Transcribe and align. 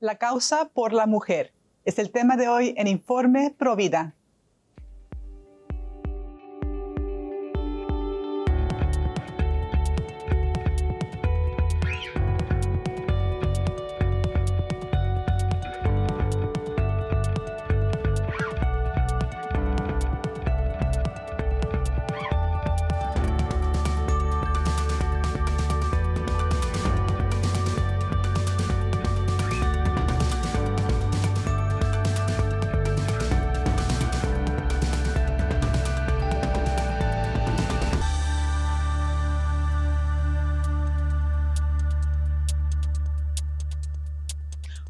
La 0.00 0.18
causa 0.18 0.70
por 0.74 0.92
la 0.92 1.06
mujer 1.06 1.52
es 1.84 2.00
el 2.00 2.10
tema 2.10 2.36
de 2.36 2.48
hoy 2.48 2.74
en 2.76 2.88
Informe 2.88 3.54
Provida. 3.56 4.16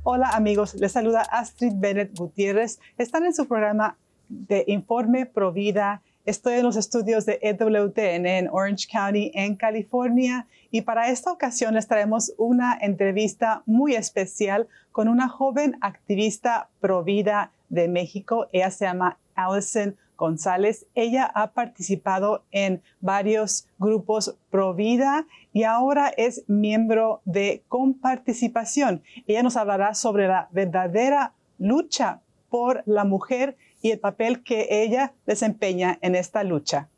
Hola 0.06 0.28
amigos, 0.34 0.74
les 0.74 0.92
saluda 0.92 1.22
Astrid 1.22 1.72
Bennett 1.76 2.14
Gutiérrez. 2.14 2.78
Están 2.98 3.24
en 3.24 3.32
su 3.32 3.48
programa 3.48 3.96
de 4.28 4.62
Informe 4.66 5.24
Provida. 5.24 6.02
Estoy 6.26 6.56
en 6.56 6.64
los 6.64 6.76
estudios 6.76 7.24
de 7.24 7.38
EWTN 7.40 8.26
en 8.26 8.48
Orange 8.52 8.86
County, 8.92 9.32
en 9.32 9.56
California, 9.56 10.46
y 10.70 10.82
para 10.82 11.08
esta 11.08 11.32
ocasión 11.32 11.72
les 11.72 11.88
traemos 11.88 12.34
una 12.36 12.76
entrevista 12.78 13.62
muy 13.64 13.94
especial 13.94 14.68
con 14.92 15.08
una 15.08 15.26
joven 15.26 15.78
activista 15.80 16.68
provida 16.80 17.52
de 17.70 17.88
México. 17.88 18.48
Ella 18.52 18.70
se 18.70 18.84
llama 18.84 19.16
Allison 19.34 19.96
González. 20.16 20.86
Ella 20.94 21.24
ha 21.34 21.52
participado 21.52 22.44
en 22.50 22.82
varios 23.00 23.66
grupos 23.78 24.36
pro 24.50 24.74
vida 24.74 25.26
y 25.52 25.64
ahora 25.64 26.08
es 26.08 26.44
miembro 26.48 27.20
de 27.24 27.62
Comparticipación. 27.68 29.02
Ella 29.26 29.42
nos 29.42 29.56
hablará 29.56 29.94
sobre 29.94 30.28
la 30.28 30.48
verdadera 30.52 31.34
lucha 31.58 32.20
por 32.48 32.82
la 32.86 33.04
mujer 33.04 33.56
y 33.82 33.90
el 33.90 33.98
papel 33.98 34.42
que 34.42 34.66
ella 34.70 35.12
desempeña 35.26 35.98
en 36.00 36.14
esta 36.14 36.44
lucha. 36.44 36.88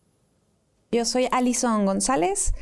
Yo 0.92 1.05
soy 1.05 1.28
Alison 1.33 1.84
González, 1.84 2.55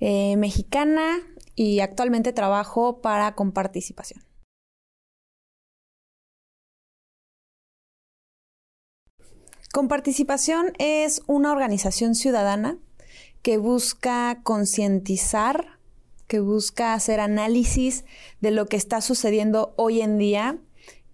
eh, 0.00 0.36
mexicana 0.36 1.18
y 1.54 1.80
actualmente 1.80 2.32
trabajo 2.32 3.00
para 3.00 3.34
Comparticipación. 3.34 4.27
Comparticipación 9.78 10.72
es 10.80 11.22
una 11.28 11.52
organización 11.52 12.16
ciudadana 12.16 12.78
que 13.42 13.58
busca 13.58 14.40
concientizar, 14.42 15.78
que 16.26 16.40
busca 16.40 16.94
hacer 16.94 17.20
análisis 17.20 18.04
de 18.40 18.50
lo 18.50 18.66
que 18.66 18.76
está 18.76 19.00
sucediendo 19.00 19.74
hoy 19.76 20.00
en 20.00 20.18
día 20.18 20.58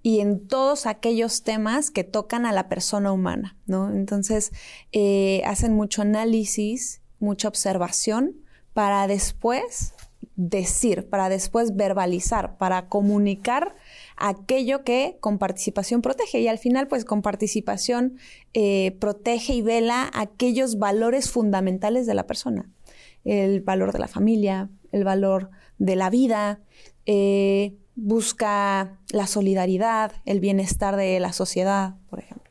y 0.03 0.21
en 0.21 0.49
todos 0.49 0.87
aquellos 0.87 1.43
temas 1.43 1.91
que 1.91 2.05
tocan 2.05 2.47
a 2.47 2.53
la 2.53 2.71
persona 2.71 3.13
humana, 3.13 3.59
¿no? 3.67 3.91
Entonces, 3.91 4.51
eh, 4.93 5.43
hacen 5.45 5.75
mucho 5.75 6.01
análisis, 6.01 7.03
mucha 7.19 7.49
observación 7.49 8.35
para 8.73 9.07
después 9.07 9.93
decir, 10.37 11.11
para 11.11 11.29
después 11.29 11.77
verbalizar, 11.77 12.57
para 12.57 12.89
comunicar 12.89 13.75
aquello 14.17 14.85
que 14.85 15.17
con 15.21 15.39
participación 15.39 16.03
protege. 16.03 16.41
Y 16.41 16.49
al 16.49 16.59
final, 16.59 16.89
pues 16.89 17.05
con 17.05 17.23
participación 17.23 18.19
eh, 18.53 18.97
protege 19.01 19.55
y 19.55 19.63
vela 19.63 20.11
aquellos 20.15 20.79
valores 20.79 21.31
fundamentales 21.31 22.07
de 22.07 22.15
la 22.15 22.27
persona. 22.27 22.71
El 23.25 23.61
valor 23.61 23.93
de 23.93 23.99
la 23.99 24.09
familia, 24.09 24.71
el 24.93 25.05
valor 25.05 25.51
de 25.79 25.97
la 25.97 26.11
vida, 26.11 26.61
eh, 27.07 27.75
busca 27.97 28.99
la 29.11 29.27
solidaridad, 29.27 30.13
el 30.25 30.41
bienestar 30.41 30.97
de 30.97 31.21
la 31.21 31.33
sociedad, 31.33 31.95
por 32.11 32.19
ejemplo. 32.19 32.44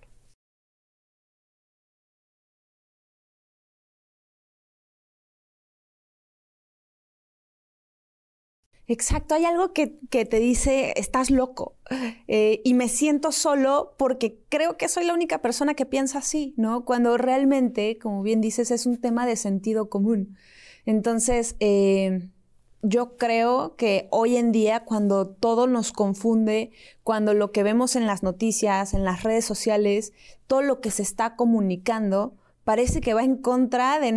Exacto, 8.87 9.35
hay 9.35 9.45
algo 9.45 9.71
que, 9.71 9.87
te 9.87 10.39
dice, 10.39 10.93
estás 10.97 11.29
loco. 11.29 11.75
Eh, 12.27 12.61
y 12.63 12.73
me 12.73 12.89
siento 12.89 13.31
solo 13.31 13.93
porque 13.97 14.39
creo 14.49 14.77
que 14.77 14.89
soy 14.89 15.05
la 15.05 15.13
única 15.13 15.41
persona 15.41 15.73
que 15.73 15.85
piensa 15.85 16.19
así, 16.19 16.53
¿no? 16.57 16.83
Cuando 16.83 17.17
realmente, 17.17 17.97
como 17.97 18.23
bien 18.23 18.41
dices, 18.41 18.71
es 18.71 18.85
un 18.85 18.99
tema 18.99 19.25
de 19.25 19.35
sentido 19.37 19.89
común. 19.89 20.35
Entonces, 20.85 21.55
eh, 21.61 22.27
yo 22.81 23.15
creo 23.15 23.77
que 23.77 24.09
hoy 24.11 24.35
en 24.35 24.51
día, 24.51 24.81
cuando 24.83 25.29
todo 25.29 25.67
nos 25.67 25.93
confunde, 25.93 26.71
cuando 27.03 27.33
lo 27.33 27.53
que 27.53 27.63
vemos 27.63 27.95
en 27.95 28.05
las 28.05 28.23
noticias, 28.23 28.93
en 28.93 29.05
las 29.05 29.23
redes 29.23 29.45
sociales, 29.45 30.11
todo 30.47 30.61
lo 30.61 30.81
que 30.81 30.91
se 30.91 31.03
está 31.03 31.37
comunicando, 31.37 32.35
parece 32.63 33.01
que 33.01 33.13
va 33.13 33.23
en 33.23 33.37
contra 33.37 33.99
de 33.99 34.11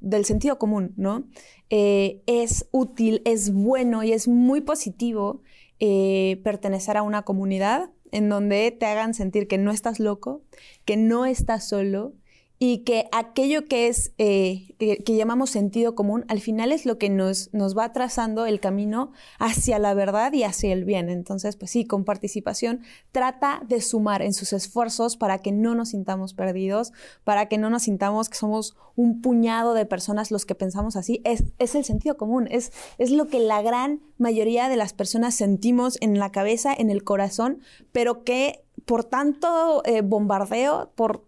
del 0.00 0.24
sentido 0.24 0.58
común, 0.58 0.92
¿no? 0.96 1.24
Eh, 1.70 2.22
es 2.26 2.68
útil, 2.70 3.22
es 3.24 3.52
bueno 3.52 4.02
y 4.02 4.12
es 4.12 4.28
muy 4.28 4.60
positivo 4.60 5.42
eh, 5.80 6.40
pertenecer 6.44 6.96
a 6.96 7.02
una 7.02 7.22
comunidad 7.22 7.90
en 8.10 8.28
donde 8.28 8.70
te 8.70 8.86
hagan 8.86 9.14
sentir 9.14 9.48
que 9.48 9.58
no 9.58 9.70
estás 9.70 10.00
loco, 10.00 10.42
que 10.84 10.96
no 10.96 11.26
estás 11.26 11.68
solo 11.68 12.14
y 12.60 12.78
que 12.78 13.08
aquello 13.12 13.66
que 13.66 13.86
es, 13.86 14.12
eh, 14.18 14.74
que, 14.78 15.16
llamamos 15.16 15.50
sentido 15.50 15.94
común, 15.94 16.24
al 16.28 16.40
final 16.40 16.72
es 16.72 16.86
lo 16.86 16.98
que 16.98 17.08
nos, 17.08 17.50
nos 17.54 17.78
va 17.78 17.92
trazando 17.92 18.46
el 18.46 18.58
camino 18.58 19.12
hacia 19.38 19.78
la 19.78 19.94
verdad 19.94 20.32
y 20.32 20.42
hacia 20.42 20.72
el 20.72 20.84
bien. 20.84 21.08
Entonces, 21.08 21.56
pues 21.56 21.70
sí, 21.70 21.84
con 21.84 22.04
participación 22.04 22.80
trata 23.12 23.62
de 23.68 23.80
sumar 23.80 24.22
en 24.22 24.32
sus 24.32 24.52
esfuerzos 24.52 25.16
para 25.16 25.38
que 25.38 25.52
no 25.52 25.76
nos 25.76 25.90
sintamos 25.90 26.34
perdidos, 26.34 26.92
para 27.22 27.46
que 27.46 27.58
no 27.58 27.70
nos 27.70 27.84
sintamos 27.84 28.28
que 28.28 28.36
somos 28.36 28.76
un 28.96 29.20
puñado 29.22 29.74
de 29.74 29.86
personas 29.86 30.32
los 30.32 30.44
que 30.44 30.56
pensamos 30.56 30.96
así. 30.96 31.20
Es, 31.24 31.44
es 31.60 31.76
el 31.76 31.84
sentido 31.84 32.16
común, 32.16 32.48
es, 32.50 32.72
es 32.98 33.12
lo 33.12 33.28
que 33.28 33.38
la 33.38 33.62
gran 33.62 34.00
mayoría 34.18 34.68
de 34.68 34.76
las 34.76 34.92
personas 34.92 35.36
sentimos 35.36 35.96
en 36.00 36.18
la 36.18 36.32
cabeza, 36.32 36.74
en 36.76 36.90
el 36.90 37.04
corazón, 37.04 37.60
pero 37.92 38.24
que 38.24 38.64
por 38.88 39.04
tanto 39.04 39.82
eh, 39.84 40.00
bombardeo, 40.00 40.92
por, 40.94 41.26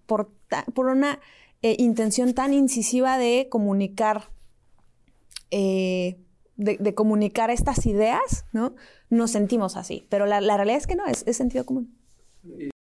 una 0.76 1.20
eh, 1.60 1.76
intención 1.78 2.32
tan 2.32 2.54
incisiva 2.54 3.18
de 3.18 3.48
comunicar, 3.50 4.30
eh, 5.50 6.18
de, 6.56 6.94
comunicar 6.94 7.50
estas 7.50 7.84
ideas, 7.84 8.46
¿no? 8.52 8.74
Nos 9.10 9.32
sentimos 9.32 9.76
así. 9.76 10.06
Pero 10.08 10.24
la, 10.24 10.40
realidad 10.40 10.78
es 10.78 10.86
que 10.86 10.96
no, 10.96 11.04
es, 11.04 11.18
sentido 11.36 11.66
común. 11.66 11.94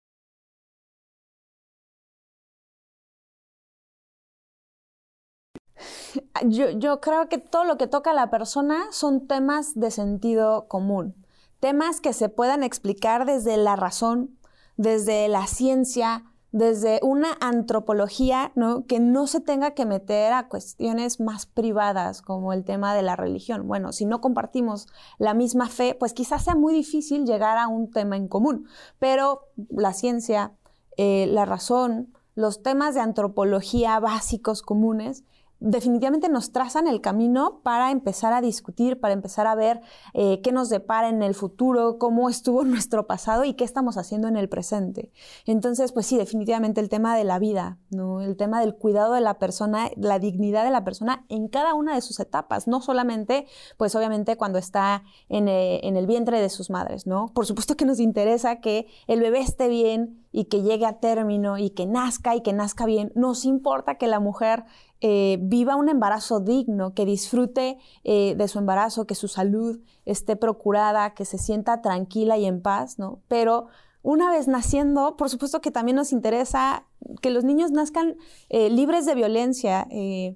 Yo, 6.45 6.69
yo, 6.71 7.01
creo 7.01 7.27
que 7.27 7.37
todo 7.37 7.65
lo 7.65 7.77
que 7.77 7.87
toca 7.87 8.11
a 8.11 8.13
la 8.13 8.29
persona 8.29 8.91
son 8.91 9.27
temas 9.27 9.75
de 9.75 9.91
sentido 9.91 10.67
común, 10.67 11.15
temas 11.59 12.01
que 12.01 12.13
se 12.13 12.29
puedan 12.29 12.63
explicar 12.63 13.25
desde 13.25 13.57
la 13.57 13.75
razón, 13.75 14.38
desde 14.79 15.27
la 15.27 15.45
ciencia, 15.45 16.23
desde 16.53 17.01
una 17.03 17.27
antropología 17.41 18.53
¿no? 18.55 18.85
que 18.85 19.01
no 19.01 19.27
se 19.27 19.41
tenga 19.41 19.71
que 19.71 19.85
meter 19.85 20.31
a 20.31 20.47
cuestiones 20.47 21.19
más 21.19 21.45
privadas 21.45 22.21
como 22.21 22.53
el 22.53 22.63
tema 22.63 22.95
de 22.95 23.01
la 23.01 23.17
religión. 23.17 23.67
Bueno, 23.67 23.91
si 23.91 24.05
no 24.05 24.21
compartimos 24.21 24.87
la 25.17 25.33
misma 25.33 25.67
fe, 25.67 25.97
pues 25.99 26.13
quizás 26.13 26.45
sea 26.45 26.55
muy 26.55 26.73
difícil 26.73 27.25
llegar 27.25 27.57
a 27.57 27.67
un 27.67 27.91
tema 27.91 28.15
en 28.15 28.29
común, 28.29 28.67
pero 28.99 29.49
la 29.69 29.91
ciencia, 29.91 30.53
eh, 30.95 31.27
la 31.27 31.43
razón, 31.43 32.13
los 32.35 32.63
temas 32.63 32.95
de 32.95 33.01
antropología 33.01 33.99
básicos 33.99 34.61
comunes 34.61 35.25
definitivamente 35.59 36.29
nos 36.29 36.51
trazan 36.51 36.87
el 36.87 37.01
camino 37.01 37.59
para 37.63 37.91
empezar 37.91 38.33
a 38.33 38.41
discutir, 38.41 38.99
para 38.99 39.13
empezar 39.13 39.47
a 39.47 39.55
ver 39.55 39.81
eh, 40.13 40.41
qué 40.41 40.51
nos 40.51 40.69
depara 40.69 41.09
en 41.09 41.21
el 41.21 41.35
futuro, 41.35 41.97
cómo 41.97 42.29
estuvo 42.29 42.63
nuestro 42.65 43.07
pasado 43.07 43.43
y 43.43 43.53
qué 43.53 43.63
estamos 43.63 43.97
haciendo 43.97 44.27
en 44.27 44.37
el 44.37 44.49
presente. 44.49 45.11
Entonces, 45.45 45.91
pues 45.91 46.05
sí, 46.05 46.17
definitivamente 46.17 46.81
el 46.81 46.89
tema 46.89 47.15
de 47.15 47.23
la 47.23 47.39
vida, 47.39 47.77
¿no? 47.89 48.21
El 48.21 48.37
tema 48.37 48.59
del 48.61 48.75
cuidado 48.75 49.13
de 49.13 49.21
la 49.21 49.39
persona, 49.39 49.89
la 49.95 50.19
dignidad 50.19 50.63
de 50.63 50.71
la 50.71 50.83
persona 50.83 51.25
en 51.29 51.47
cada 51.47 51.73
una 51.73 51.95
de 51.95 52.01
sus 52.01 52.19
etapas, 52.19 52.67
no 52.67 52.81
solamente, 52.81 53.45
pues 53.77 53.95
obviamente 53.95 54.37
cuando 54.37 54.59
está 54.59 55.03
en, 55.27 55.47
eh, 55.47 55.81
en 55.83 55.97
el 55.97 56.07
vientre 56.07 56.41
de 56.41 56.49
sus 56.49 56.69
madres, 56.69 57.05
¿no? 57.05 57.31
Por 57.33 57.45
supuesto 57.45 57.75
que 57.75 57.85
nos 57.85 57.99
interesa 57.99 58.59
que 58.61 58.87
el 59.07 59.19
bebé 59.19 59.39
esté 59.39 59.67
bien 59.67 60.25
y 60.31 60.45
que 60.45 60.61
llegue 60.61 60.85
a 60.85 60.99
término 60.99 61.57
y 61.57 61.71
que 61.71 61.85
nazca 61.85 62.35
y 62.35 62.41
que 62.41 62.53
nazca 62.53 62.85
bien. 62.85 63.11
Nos 63.15 63.45
importa 63.45 63.95
que 63.95 64.07
la 64.07 64.19
mujer 64.19 64.65
eh, 65.01 65.37
viva 65.41 65.77
un 65.77 65.87
embarazo 65.87 66.41
digno, 66.41 66.93
que 66.93 67.05
disfrute 67.05 67.77
eh, 68.03 68.35
de 68.37 68.47
su 68.49 68.59
embarazo, 68.59 69.07
que 69.07 69.15
su 69.15 69.29
salud 69.29 69.79
esté 70.05 70.35
procurada, 70.35 71.13
que 71.13 71.23
se 71.23 71.37
sienta 71.37 71.81
tranquila 71.81 72.37
y 72.37 72.45
en 72.45 72.61
paz, 72.61 72.99
¿no? 72.99 73.21
Pero 73.29 73.67
una 74.01 74.29
vez 74.29 74.49
naciendo, 74.49 75.15
por 75.15 75.29
supuesto 75.29 75.61
que 75.61 75.71
también 75.71 75.95
nos 75.95 76.11
interesa 76.11 76.85
que 77.21 77.29
los 77.29 77.45
niños 77.45 77.71
nazcan 77.71 78.17
eh, 78.49 78.69
libres 78.69 79.05
de 79.05 79.15
violencia. 79.15 79.87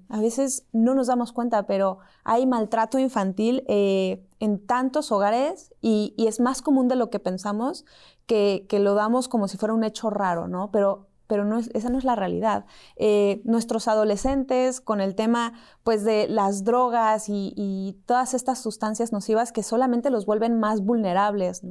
a 0.10 0.22
veces 0.22 0.66
no 0.72 0.96
nos 0.96 1.08
damos 1.08 1.34
cuenta, 1.34 1.66
pero 1.66 2.00
hay 2.24 2.46
maltrato 2.46 3.00
infantil 3.00 3.64
en 3.68 4.66
tantos 4.66 5.12
hogares 5.12 5.74
y, 5.82 6.14
es 6.18 6.40
más 6.40 6.62
común 6.62 6.88
de 6.88 6.96
lo 6.96 7.10
que 7.10 7.20
pensamos 7.20 7.86
que, 8.26 8.66
que, 8.70 8.80
lo 8.80 8.96
damos 8.96 9.28
como 9.28 9.48
si 9.48 9.58
fuera 9.58 9.74
un 9.74 9.84
hecho 9.84 10.10
raro, 10.10 10.48
¿no? 10.48 10.72
Pero 10.72 11.08
pero 11.28 11.46
no 11.46 11.60
esa 11.60 11.90
no 11.90 11.98
es 11.98 12.04
la 12.04 12.16
realidad. 12.16 12.66
Eh, 12.96 13.42
nuestros 13.46 13.88
adolescentes 13.88 14.82
con 14.82 15.02
el 15.02 15.16
tema 15.16 15.54
pues, 15.84 16.04
de 16.04 16.28
las 16.28 16.64
drogas 16.64 17.26
y, 17.28 17.98
todas 18.06 18.34
estas 18.34 18.60
sustancias 18.62 19.12
nocivas 19.12 19.52
que 19.52 19.64
solamente 19.64 20.10
los 20.10 20.26
vuelven 20.26 20.60
más 20.60 20.82
vulnerables, 20.82 21.62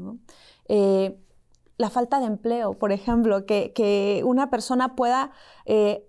eh, 0.68 1.18
la 1.76 1.90
falta 1.90 2.20
de 2.20 2.26
empleo, 2.26 2.74
por 2.74 2.92
ejemplo, 2.92 3.44
que, 3.44 4.22
una 4.24 4.50
persona 4.50 4.94
pueda 4.94 5.32
eh, 5.66 6.08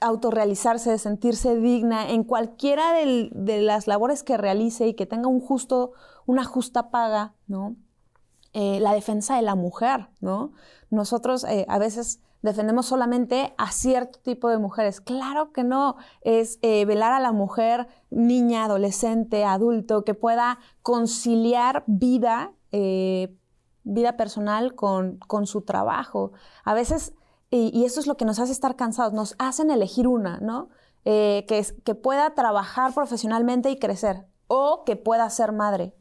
autorrealizarse, 0.00 0.98
sentirse 0.98 1.56
digna 1.56 2.10
en 2.10 2.24
cualquiera 2.24 2.92
de 2.92 3.62
las 3.62 3.86
labores 3.86 4.22
que 4.22 4.36
realice 4.36 4.86
y 4.88 4.94
que 4.94 5.06
tenga 5.06 5.28
un 5.28 5.40
justo, 5.40 5.92
una 6.26 6.44
justa 6.44 6.90
paga, 6.90 7.34
¿no? 7.46 7.76
la 8.54 8.92
defensa 8.92 9.36
de 9.36 9.42
la 9.42 9.54
mujer, 9.54 10.10
¿no? 10.20 10.52
Nosotros 10.90 11.46
a 11.68 11.78
veces 11.78 12.20
defendemos 12.42 12.86
solamente 12.86 13.54
a 13.56 13.70
cierto 13.70 14.18
tipo 14.20 14.48
de 14.48 14.58
mujeres. 14.58 15.00
Claro 15.00 15.52
que 15.52 15.64
no, 15.64 15.96
es 16.20 16.58
eh, 16.62 16.84
velar 16.84 17.12
a 17.12 17.20
la 17.20 17.32
mujer, 17.32 17.88
niña, 18.10 18.64
adolescente, 18.64 19.44
adulto, 19.44 20.04
que 20.04 20.14
pueda 20.14 20.58
conciliar 20.82 21.84
vida, 21.86 22.52
eh, 22.72 23.34
vida 23.84 24.16
personal 24.16 24.74
con, 24.74 25.18
su 25.46 25.62
trabajo. 25.62 26.32
A 26.64 26.74
veces, 26.74 27.14
y, 27.50 27.84
eso 27.84 28.00
es 28.00 28.06
lo 28.06 28.16
que 28.16 28.24
nos 28.24 28.38
hace 28.38 28.52
estar 28.52 28.76
cansados, 28.76 29.12
nos 29.12 29.34
hacen 29.38 29.70
elegir 29.70 30.06
una, 30.08 30.38
¿no? 30.40 30.68
Eh, 31.04 31.44
que, 31.48 31.64
que 31.84 31.94
pueda 31.94 32.34
trabajar 32.34 32.94
profesionalmente 32.94 33.70
y 33.70 33.78
crecer, 33.78 34.26
o 34.46 34.84
que 34.84 34.96
pueda 34.96 35.28
ser 35.30 35.52
madre. 35.52 35.94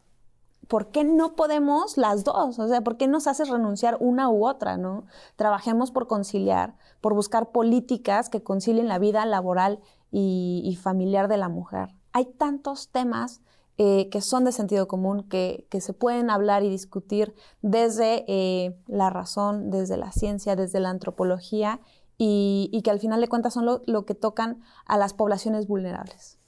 ¿Por 0.71 0.87
qué 0.87 1.03
no 1.03 1.35
podemos 1.35 1.97
las 1.97 2.23
dos? 2.23 2.57
O 2.57 2.67
sea, 2.69 2.79
¿por 2.79 2.95
qué 2.95 3.05
nos 3.09 3.27
haces 3.27 3.49
renunciar 3.49 3.97
una 3.99 4.29
u 4.29 4.47
otra, 4.47 4.77
no? 4.77 5.03
Trabajemos 5.35 5.91
por 5.91 6.07
conciliar, 6.07 6.77
por 7.01 7.13
buscar 7.13 7.51
políticas 7.51 8.29
que 8.29 8.41
concilien 8.41 8.87
la 8.87 8.97
vida 8.97 9.25
laboral 9.25 9.81
y, 10.13 10.79
familiar 10.81 11.27
de 11.27 11.35
la 11.35 11.49
mujer. 11.49 11.89
Hay 12.13 12.23
tantos 12.23 12.87
temas 12.87 13.41
eh, 13.77 14.07
que 14.11 14.21
son 14.21 14.45
de 14.45 14.53
sentido 14.53 14.87
común, 14.87 15.27
que, 15.27 15.67
se 15.77 15.91
pueden 15.91 16.29
hablar 16.29 16.63
y 16.63 16.69
discutir 16.69 17.35
desde 17.61 18.23
eh, 18.29 18.79
la 18.87 19.09
razón, 19.09 19.71
desde 19.71 19.97
la 19.97 20.13
ciencia, 20.13 20.55
desde 20.55 20.79
la 20.79 20.89
antropología, 20.89 21.81
y, 22.17 22.81
que 22.81 22.91
al 22.91 22.99
final 23.01 23.19
de 23.19 23.27
cuentas 23.27 23.55
son 23.55 23.65
lo 23.85 24.05
que 24.05 24.15
tocan 24.15 24.61
a 24.85 24.95
las 24.95 25.13
poblaciones 25.13 25.67
vulnerables. 25.67 26.40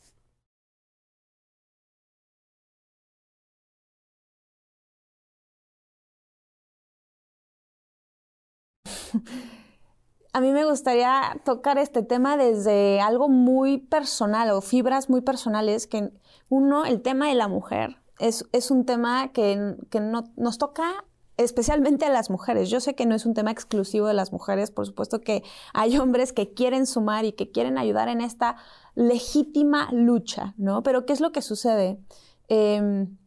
A 10.36 10.42
mí 10.42 10.51
me 10.51 10.65
gustaría 10.65 11.39
tocar 11.45 11.77
este 11.77 12.01
tema 12.01 12.38
desde 12.38 13.00
algo 13.00 13.30
muy 13.30 13.77
personal 13.77 14.50
o 14.50 14.62
fibras 14.62 15.07
muy 15.07 15.21
personales, 15.21 15.86
que 15.86 16.12
uno, 16.50 16.86
el 16.86 17.04
tema 17.04 17.27
de 17.27 17.36
la 17.36 17.48
mujer, 17.48 17.98
es, 18.18 18.71
un 18.71 18.86
tema 18.86 19.31
que, 19.31 19.75
no, 20.01 20.24
nos 20.36 20.57
toca 20.57 21.06
especialmente 21.38 22.06
a 22.06 22.10
las 22.10 22.30
mujeres. 22.30 22.69
Yo 22.69 22.80
sé 22.80 22.95
que 22.95 23.06
no 23.06 23.15
es 23.15 23.25
un 23.25 23.33
tema 23.33 23.51
exclusivo 23.51 24.07
de 24.07 24.13
las 24.13 24.31
mujeres, 24.31 24.71
por 24.71 24.86
supuesto 24.86 25.21
que 25.21 25.44
hay 25.74 25.98
hombres 26.00 26.33
que 26.33 26.54
quieren 26.54 26.88
sumar 26.88 27.25
y 27.25 27.33
que 27.33 27.51
quieren 27.51 27.77
ayudar 27.77 28.07
en 28.07 28.21
esta 28.21 28.56
legítima 28.95 29.89
lucha, 29.92 30.54
¿no? 30.57 30.83
Pero 30.83 31.06
¿qué 31.06 31.13
es 31.13 31.21
lo 31.21 31.31
que 31.31 31.42
sucede? 31.42 32.00
Em, 32.48 33.18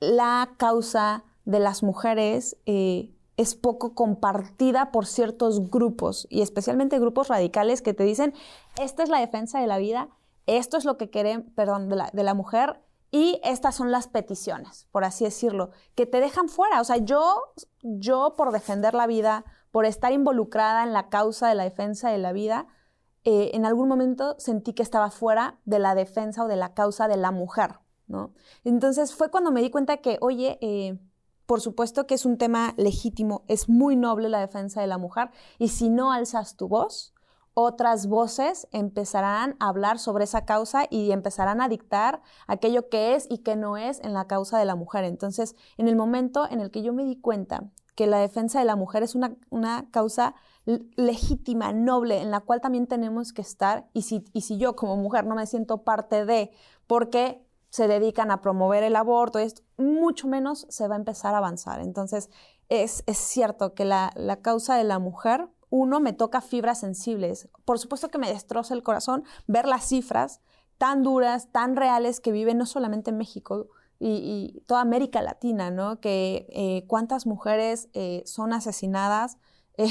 la 0.00 0.54
causa 0.56 1.24
de 1.44 1.60
las 1.60 1.82
mujeres 1.82 2.56
eh, 2.66 3.14
es 3.38 3.54
poco 3.54 3.94
compartida 3.94 4.90
por 4.90 5.06
ciertos 5.06 5.70
grupos 5.70 6.26
y 6.28 6.42
especialmente 6.42 6.98
grupos 6.98 7.28
radicales 7.28 7.80
que 7.80 7.94
te 7.94 8.02
dicen, 8.02 8.34
esta 8.78 9.04
es 9.04 9.08
la 9.08 9.20
defensa 9.20 9.60
de 9.60 9.68
la 9.68 9.78
vida, 9.78 10.08
esto 10.46 10.76
es 10.76 10.84
lo 10.84 10.98
que 10.98 11.08
quieren, 11.08 11.44
perdón, 11.54 11.88
de 11.88 11.96
la, 11.96 12.10
de 12.12 12.24
la 12.24 12.34
mujer 12.34 12.80
y 13.12 13.40
estas 13.44 13.76
son 13.76 13.92
las 13.92 14.08
peticiones, 14.08 14.88
por 14.90 15.04
así 15.04 15.24
decirlo, 15.24 15.70
que 15.94 16.04
te 16.04 16.20
dejan 16.20 16.48
fuera. 16.48 16.80
O 16.80 16.84
sea, 16.84 16.96
yo, 16.96 17.40
yo 17.80 18.34
por 18.36 18.50
defender 18.50 18.92
la 18.92 19.06
vida, 19.06 19.44
por 19.70 19.86
estar 19.86 20.12
involucrada 20.12 20.82
en 20.82 20.92
la 20.92 21.08
causa 21.08 21.48
de 21.48 21.54
la 21.54 21.62
defensa 21.62 22.10
de 22.10 22.18
la 22.18 22.32
vida, 22.32 22.66
eh, 23.22 23.52
en 23.54 23.66
algún 23.66 23.88
momento 23.88 24.34
sentí 24.38 24.72
que 24.72 24.82
estaba 24.82 25.10
fuera 25.10 25.60
de 25.64 25.78
la 25.78 25.94
defensa 25.94 26.44
o 26.44 26.48
de 26.48 26.56
la 26.56 26.74
causa 26.74 27.06
de 27.06 27.16
la 27.16 27.30
mujer, 27.30 27.78
¿no? 28.08 28.32
Entonces 28.64 29.14
fue 29.14 29.30
cuando 29.30 29.52
me 29.52 29.62
di 29.62 29.70
cuenta 29.70 29.98
que, 29.98 30.18
oye, 30.20 30.58
eh, 30.60 30.98
por 31.48 31.62
supuesto 31.62 32.06
que 32.06 32.14
es 32.14 32.26
un 32.26 32.36
tema 32.36 32.74
legítimo, 32.76 33.42
es 33.48 33.70
muy 33.70 33.96
noble 33.96 34.28
la 34.28 34.38
defensa 34.38 34.82
de 34.82 34.86
la 34.86 34.98
mujer 34.98 35.30
y 35.58 35.68
si 35.68 35.88
no 35.88 36.12
alzas 36.12 36.56
tu 36.56 36.68
voz, 36.68 37.14
otras 37.54 38.06
voces 38.06 38.68
empezarán 38.70 39.56
a 39.58 39.68
hablar 39.68 39.98
sobre 39.98 40.24
esa 40.24 40.44
causa 40.44 40.84
y 40.90 41.10
empezarán 41.10 41.62
a 41.62 41.70
dictar 41.70 42.20
aquello 42.46 42.90
que 42.90 43.14
es 43.14 43.26
y 43.30 43.38
que 43.38 43.56
no 43.56 43.78
es 43.78 43.98
en 44.00 44.12
la 44.12 44.26
causa 44.26 44.58
de 44.58 44.66
la 44.66 44.76
mujer. 44.76 45.04
Entonces, 45.04 45.56
en 45.78 45.88
el 45.88 45.96
momento 45.96 46.46
en 46.50 46.60
el 46.60 46.70
que 46.70 46.82
yo 46.82 46.92
me 46.92 47.04
di 47.04 47.16
cuenta 47.16 47.64
que 47.94 48.06
la 48.06 48.18
defensa 48.18 48.58
de 48.58 48.66
la 48.66 48.76
mujer 48.76 49.02
es 49.02 49.14
una, 49.14 49.90
causa 49.90 50.34
legítima, 50.96 51.72
noble, 51.72 52.20
en 52.20 52.30
la 52.30 52.40
cual 52.40 52.60
también 52.60 52.86
tenemos 52.86 53.32
que 53.32 53.40
estar, 53.40 53.88
y 53.94 54.02
si, 54.02 54.22
y 54.34 54.42
si 54.42 54.58
yo 54.58 54.76
como 54.76 54.98
mujer 54.98 55.24
no 55.24 55.34
me 55.34 55.46
siento 55.46 55.82
parte 55.82 56.26
de, 56.26 56.50
porque 56.86 57.47
se 57.70 57.88
dedican 57.88 58.30
a 58.30 58.40
promover 58.40 58.82
el 58.82 58.96
aborto, 58.96 59.38
es, 59.38 59.62
mucho 59.76 60.26
menos 60.26 60.66
se 60.68 60.88
va 60.88 60.94
a 60.94 60.98
empezar 60.98 61.34
a 61.34 61.38
avanzar. 61.38 61.80
Entonces, 61.80 62.30
es, 62.68 63.02
cierto 63.06 63.74
que 63.74 63.84
la, 63.84 64.12
causa 64.42 64.76
de 64.76 64.84
la 64.84 64.98
mujer, 64.98 65.48
uno, 65.70 66.00
me 66.00 66.12
toca 66.12 66.40
fibras 66.40 66.80
sensibles. 66.80 67.48
Por 67.64 67.78
supuesto 67.78 68.10
que 68.10 68.18
me 68.18 68.32
destroza 68.32 68.74
el 68.74 68.82
corazón 68.82 69.24
ver 69.46 69.66
las 69.66 69.86
cifras 69.86 70.40
tan 70.78 71.02
duras, 71.02 71.50
tan 71.50 71.76
reales 71.76 72.20
que 72.20 72.32
viven 72.32 72.58
no 72.58 72.66
solamente 72.66 73.10
en 73.10 73.18
México, 73.18 73.68
y, 74.00 74.62
toda 74.66 74.80
América 74.80 75.22
Latina, 75.22 75.72
¿no? 75.72 76.00
Que 76.00 76.46
eh, 76.50 76.84
cuántas 76.86 77.26
mujeres 77.26 77.88
eh, 77.94 78.22
son 78.26 78.52
asesinadas 78.52 79.38
eh, 79.76 79.88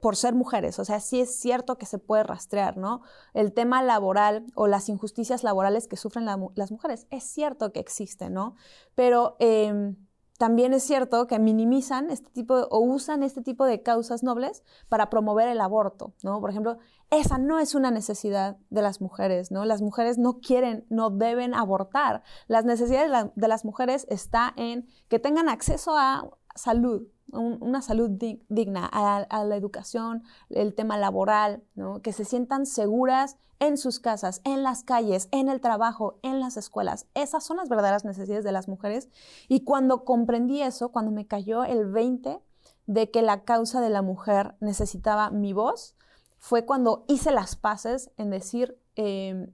por 0.00 0.16
ser 0.16 0.34
mujeres. 0.34 0.78
O 0.78 0.84
sea, 0.84 1.00
sí 1.00 1.20
es 1.20 1.34
cierto 1.34 1.76
que 1.78 1.86
se 1.86 1.98
puede 1.98 2.22
rastrear, 2.22 2.76
¿no? 2.76 3.02
El 3.34 3.52
tema 3.52 3.82
laboral 3.82 4.46
o 4.54 4.66
las 4.66 4.88
injusticias 4.88 5.44
laborales 5.44 5.88
que 5.88 5.96
sufren 5.96 6.26
las 6.26 6.70
mujeres, 6.70 7.06
es 7.10 7.24
cierto 7.24 7.72
que 7.72 7.80
existen, 7.80 8.34
¿no? 8.34 8.54
Pero 8.94 9.36
em, 9.38 9.96
también 10.40 10.72
es 10.72 10.84
cierto 10.84 11.26
que 11.26 11.38
minimizan 11.38 12.10
este 12.10 12.30
tipo 12.30 12.54
o 12.54 12.80
usan 12.80 13.22
este 13.22 13.42
tipo 13.42 13.66
de 13.66 13.82
causas 13.82 14.22
nobles 14.22 14.64
para 14.88 15.10
promover 15.10 15.48
el 15.48 15.60
aborto, 15.60 16.14
¿no? 16.22 16.40
Por 16.40 16.48
ejemplo, 16.48 16.78
esa 17.10 17.36
no 17.36 17.58
es 17.58 17.74
una 17.74 17.90
necesidad 17.90 18.56
de 18.70 18.80
las 18.80 19.02
mujeres, 19.02 19.50
¿no? 19.50 19.66
Las 19.66 19.82
mujeres 19.82 20.16
no 20.16 20.40
quieren, 20.40 20.86
no 20.88 21.10
deben 21.10 21.52
abortar. 21.52 22.22
Las 22.46 22.64
necesidades 22.64 23.10
de, 23.10 23.30
de 23.34 23.48
las 23.48 23.66
mujeres 23.66 24.06
está 24.08 24.54
en 24.56 24.88
que 25.08 25.18
tengan 25.18 25.50
acceso 25.50 25.94
a 25.98 26.30
salud, 26.60 27.08
una 27.32 27.80
salud 27.82 28.10
digna, 28.48 28.86
a, 28.86 29.44
la 29.44 29.56
educación, 29.56 30.22
el 30.48 30.74
tema 30.74 30.98
laboral, 30.98 31.62
que 32.02 32.12
se 32.12 32.24
sientan 32.24 32.66
seguras 32.66 33.36
en 33.60 33.76
sus 33.76 34.00
casas, 34.00 34.40
en 34.44 34.62
las 34.62 34.84
calles, 34.84 35.28
en 35.32 35.48
el 35.48 35.60
trabajo, 35.60 36.18
en 36.22 36.40
las 36.40 36.56
escuelas. 36.56 37.06
Esas 37.14 37.44
son 37.44 37.58
las 37.58 37.68
verdaderas 37.68 38.04
necesidades 38.04 38.44
de 38.44 38.52
las 38.52 38.68
mujeres. 38.68 39.08
Y 39.48 39.64
cuando 39.64 40.04
comprendí 40.04 40.62
eso, 40.62 40.90
cuando 40.90 41.12
me 41.12 41.26
cayó 41.26 41.64
el 41.64 41.86
20 41.86 42.40
de 42.86 43.10
que 43.10 43.22
la 43.22 43.44
causa 43.44 43.80
de 43.80 43.90
la 43.90 44.02
mujer 44.02 44.56
necesitaba 44.60 45.30
mi 45.30 45.52
voz, 45.52 45.94
fue 46.38 46.64
cuando 46.64 47.04
hice 47.06 47.30
las 47.32 47.54
paces 47.54 48.10
en 48.16 48.30
decir, 48.30 48.80
em, 48.96 49.52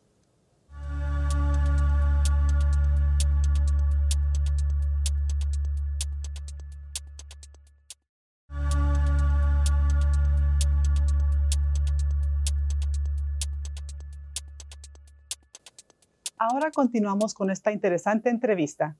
Ahora 16.51 16.71
continuamos 16.71 17.35
con 17.35 17.51
esta 17.51 17.71
interesante 17.71 18.31
entrevista. 18.31 18.97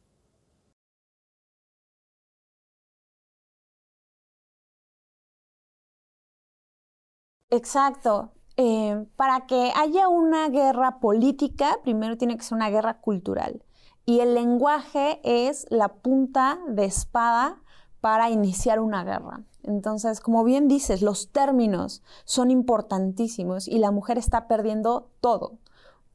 Exacto. 7.50 8.32
Eh, 8.56 9.04
para 9.16 9.48
que 9.48 9.72
haya 9.76 10.10
una 10.10 10.50
guerra 10.50 11.00
política, 11.00 11.80
primero 11.82 12.18
tiene 12.18 12.38
que 12.38 12.44
ser 12.44 12.56
una 12.56 12.70
guerra 12.70 13.00
cultural. 13.02 13.64
Y 14.06 14.20
el 14.20 14.36
lenguaje 14.36 15.20
es 15.24 15.66
la 15.72 15.88
punta 15.88 16.60
de 16.68 16.86
espada 16.86 17.64
para 18.00 18.30
iniciar 18.30 18.80
una 18.80 19.04
guerra. 19.04 19.42
Entonces, 19.64 20.20
como 20.20 20.44
bien 20.44 20.68
dices, 20.68 21.02
los 21.02 21.32
términos 21.32 22.04
son 22.26 22.52
importantísimos 22.52 23.68
y 23.68 23.80
la 23.80 23.90
mujer 23.90 24.20
está 24.20 24.48
perdiendo 24.48 25.10
todo 25.20 25.58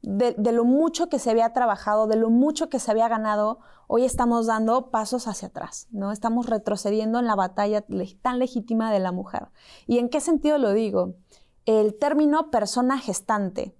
de, 0.05 0.51
lo 0.51 0.65
mucho 0.65 1.09
que 1.09 1.19
se 1.19 1.31
había 1.31 1.51
trabajado, 1.53 2.07
de 2.07 2.15
lo 2.15 2.29
mucho 2.29 2.69
que 2.69 2.79
se 2.79 2.91
había 2.91 3.07
ganado, 3.07 3.59
hoy 3.87 4.05
estamos 4.05 4.45
dando 4.45 4.91
pasos 4.91 5.27
hacia 5.27 5.47
atrás, 5.47 5.87
¿no? 5.91 6.11
Estamos 6.11 6.47
retrocediendo 6.47 7.19
en 7.19 7.25
la 7.25 7.35
batalla 7.35 7.83
tan 8.21 8.39
legítima 8.39 8.91
de 8.91 8.99
la 8.99 9.11
mujer. 9.11 9.47
¿Y 9.87 9.97
en 9.97 10.09
qué 10.09 10.21
sentido 10.21 10.57
lo 10.57 10.73
digo? 10.73 11.15
El 11.65 11.97
término 11.97 12.51
persona 12.51 12.99
gestante, 12.99 13.75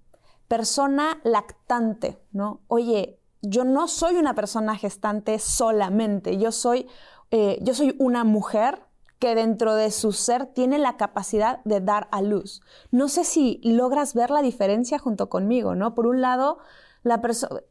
persona 0.48 1.20
lactante, 1.24 2.20
¿no? 2.32 2.62
Oye, 2.68 3.20
yo 3.42 3.64
no 3.64 3.88
soy 3.88 4.16
una 4.16 4.34
persona 4.34 4.76
gestante 4.76 5.38
solamente, 5.40 6.38
yo 6.38 6.52
soy, 6.52 6.88
eh, 7.32 7.60
yo 7.62 7.74
soy 7.74 7.96
una 8.00 8.24
mujer 8.24 8.82
que 9.20 9.36
dentro 9.36 9.76
de 9.76 9.92
su 9.92 10.12
ser 10.12 10.46
tiene 10.46 10.78
la 10.78 10.98
capacidad 10.98 11.64
de 11.64 11.82
dar 11.82 12.08
a 12.12 12.22
luz. 12.22 12.62
No 12.92 13.08
sé 13.08 13.24
si 13.24 13.60
logras 13.64 14.14
ver 14.14 14.30
la 14.30 14.42
diferencia 14.42 15.00
junto 15.00 15.30
conmigo, 15.30 15.76
¿no? 15.76 15.96
Por 15.96 16.08
un 16.08 16.22
lado, 16.22 16.58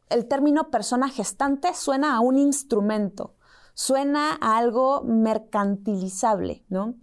el 0.09 0.27
término 0.27 0.69
persona 0.69 1.09
gestante 1.09 1.73
suena 1.73 2.15
a 2.15 2.19
un 2.19 2.37
instrumento, 2.37 3.35
suena 3.73 4.37
a 4.41 4.57
algo 4.57 5.01
mercantilizable, 5.03 6.63
¿no? 6.69 6.95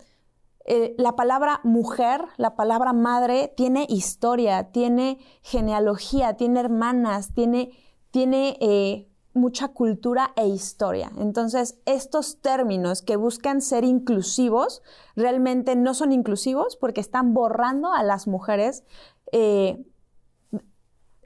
Eh, 0.64 0.94
la 0.96 1.16
palabra 1.16 1.60
mujer, 1.64 2.24
la 2.36 2.54
palabra 2.54 2.92
madre, 2.92 3.52
tiene 3.56 3.86
historia, 3.88 4.70
tiene 4.70 5.18
genealogía, 5.42 6.34
tiene 6.34 6.60
hermanas, 6.60 7.34
tiene, 7.34 7.72
tiene 8.10 8.56
eh, 8.60 9.08
mucha 9.34 9.68
cultura 9.68 10.32
e 10.36 10.46
historia. 10.46 11.10
Entonces, 11.18 11.78
estos 11.86 12.40
términos 12.40 13.02
que 13.02 13.16
buscan 13.16 13.60
ser 13.60 13.84
inclusivos 13.84 14.82
realmente 15.16 15.76
no 15.76 15.94
son 15.94 16.12
inclusivos 16.12 16.76
porque 16.76 17.00
están 17.00 17.34
borrando 17.34 17.92
a 17.92 18.02
las 18.02 18.26
mujeres, 18.26 18.84
eh, 19.32 19.84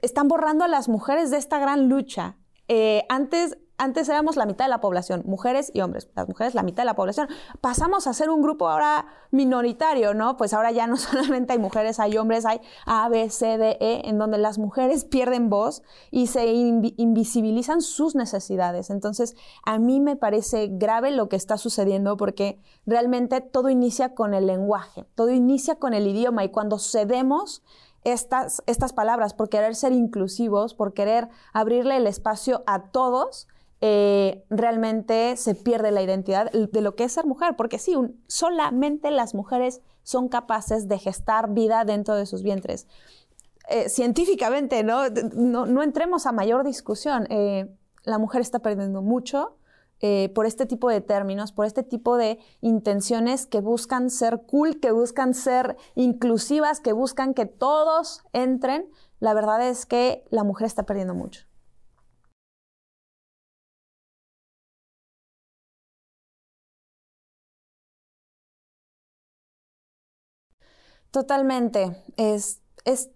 están 0.01 0.27
borrando 0.27 0.63
a 0.63 0.67
las 0.67 0.89
mujeres 0.89 1.31
de 1.31 1.37
esta 1.37 1.59
gran 1.59 1.89
lucha. 1.89 2.37
Eh, 2.67 3.03
antes 3.09 3.57
antes 3.77 4.09
éramos 4.09 4.35
la 4.35 4.45
mitad 4.45 4.65
de 4.65 4.69
la 4.69 4.81
población, 4.81 5.23
mujeres 5.25 5.71
y 5.73 5.81
hombres. 5.81 6.09
Las 6.15 6.27
mujeres 6.27 6.55
la 6.55 6.63
mitad 6.63 6.81
de 6.83 6.87
la 6.87 6.95
población. 6.95 7.27
Pasamos 7.61 8.07
a 8.07 8.13
ser 8.13 8.29
un 8.29 8.41
grupo 8.41 8.67
ahora 8.67 9.05
minoritario, 9.31 10.13
¿no? 10.13 10.35
Pues 10.35 10.53
ahora 10.53 10.71
ya 10.71 10.87
no 10.87 10.97
solamente 10.97 11.53
hay 11.53 11.59
mujeres, 11.59 11.99
hay 11.99 12.17
hombres, 12.17 12.45
hay 12.45 12.59
A, 12.85 13.07
B, 13.09 13.29
C, 13.29 13.57
D, 13.57 13.77
E, 13.79 14.09
en 14.09 14.17
donde 14.17 14.37
las 14.37 14.57
mujeres 14.57 15.05
pierden 15.09 15.49
voz 15.49 15.83
y 16.11 16.27
se 16.27 16.47
invisibilizan 16.47 17.81
sus 17.81 18.15
necesidades. 18.15 18.89
Entonces, 18.89 19.35
a 19.63 19.77
mí 19.77 19.99
me 19.99 20.15
parece 20.15 20.67
grave 20.71 21.11
lo 21.11 21.29
que 21.29 21.35
está 21.35 21.57
sucediendo 21.57 22.17
porque 22.17 22.59
realmente 22.85 23.41
todo 23.41 23.69
inicia 23.69 24.15
con 24.15 24.33
el 24.33 24.47
lenguaje, 24.47 25.05
todo 25.15 25.29
inicia 25.29 25.75
con 25.75 25.93
el 25.93 26.07
idioma 26.07 26.43
y 26.43 26.49
cuando 26.49 26.79
cedemos 26.79 27.63
estas, 28.03 28.63
estas 28.65 28.93
palabras 28.93 29.33
por 29.33 29.49
querer 29.49 29.75
ser 29.75 29.91
inclusivos, 29.91 30.73
por 30.73 30.93
querer 30.93 31.29
abrirle 31.53 31.97
el 31.97 32.07
espacio 32.07 32.63
a 32.65 32.83
todos, 32.91 33.47
eh, 33.79 34.43
realmente 34.49 35.37
se 35.37 35.53
pierde 35.53 35.91
la 35.91 36.01
identidad 36.01 36.51
de 36.51 36.81
lo 36.81 36.95
que 36.95 37.03
es 37.03 37.11
ser 37.11 37.25
mujer, 37.25 37.55
porque 37.55 37.77
sí, 37.77 37.95
solamente 38.27 39.11
las 39.11 39.35
mujeres 39.35 39.81
son 40.01 40.29
capaces 40.29 40.87
de 40.87 40.97
gestar 40.97 41.53
vida 41.53 41.85
dentro 41.85 42.15
de 42.15 42.25
sus 42.25 42.41
vientres. 42.41 42.87
Eh, 43.69 43.89
científicamente, 43.89 44.83
¿no? 44.83 45.09
¿no? 45.09 45.83
entremos 45.83 46.25
a 46.25 46.31
mayor 46.31 46.63
discusión. 46.63 47.27
Eh, 47.29 47.69
la 48.03 48.17
mujer 48.17 48.41
está 48.41 48.59
perdiendo 48.59 49.01
mucho 49.01 49.57
por 50.35 50.45
este 50.45 50.67
tipo 50.67 50.89
de 50.89 51.01
términos, 51.01 51.51
por 51.51 51.65
este 51.65 51.81
tipo 51.81 52.17
de 52.17 52.37
intenciones 52.61 53.47
que 53.47 53.61
buscan 53.61 54.11
ser 54.11 54.43
cool, 54.45 54.79
que 54.79 54.91
buscan 54.91 55.33
ser 55.33 55.75
inclusivas, 55.95 56.79
que 56.79 56.93
buscan 56.93 57.33
que 57.33 57.47
todos 57.47 58.21
entren. 58.31 58.87
La 59.19 59.33
verdad 59.33 59.67
es 59.67 59.87
que 59.87 60.23
la 60.29 60.43
mujer 60.43 60.67
está 60.67 60.83
perdiendo 60.83 61.15
mucho. 61.15 61.46
Totalmente. 71.11 72.03
Es, 72.17 72.61
es, 72.85 73.09